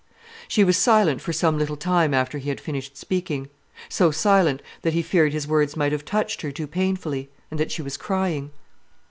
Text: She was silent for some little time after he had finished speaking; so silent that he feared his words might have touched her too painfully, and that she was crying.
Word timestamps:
She 0.47 0.63
was 0.63 0.77
silent 0.77 1.21
for 1.21 1.31
some 1.31 1.59
little 1.59 1.77
time 1.77 2.11
after 2.11 2.39
he 2.39 2.49
had 2.49 2.59
finished 2.59 2.97
speaking; 2.97 3.49
so 3.87 4.09
silent 4.09 4.63
that 4.81 4.93
he 4.93 5.03
feared 5.03 5.31
his 5.31 5.47
words 5.47 5.77
might 5.77 5.91
have 5.91 6.05
touched 6.05 6.41
her 6.41 6.51
too 6.51 6.65
painfully, 6.65 7.29
and 7.51 7.59
that 7.59 7.71
she 7.71 7.83
was 7.83 7.97
crying. 7.97 8.49